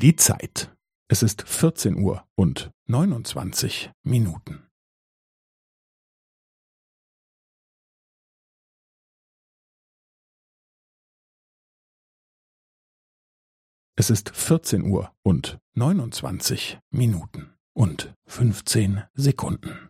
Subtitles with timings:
[0.00, 0.74] Die Zeit.
[1.08, 4.66] Es ist 14 Uhr und 29 Minuten.
[13.94, 19.89] Es ist 14 Uhr und 29 Minuten und 15 Sekunden.